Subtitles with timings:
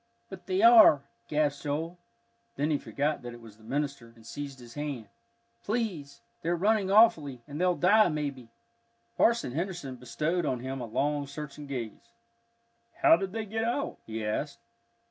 [0.31, 1.99] "But they are," gasped Joel.
[2.55, 5.09] Then he forgot that it was the minister, and seized his hand.
[5.63, 8.49] "Please they're running awfully, and they'll die, maybe."
[9.15, 12.13] Parson Henderson bestowed on him a long searching gaze.
[13.03, 14.57] "How did they get out?" he asked.